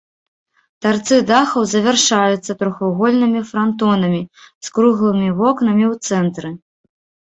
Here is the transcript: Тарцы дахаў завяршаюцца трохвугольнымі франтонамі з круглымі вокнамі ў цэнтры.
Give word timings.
Тарцы 0.85 1.17
дахаў 1.31 1.67
завяршаюцца 1.73 2.51
трохвугольнымі 2.63 3.45
франтонамі 3.53 4.21
з 4.49 4.67
круглымі 4.77 5.29
вокнамі 5.41 5.85
ў 5.95 6.07
цэнтры. 6.07 6.49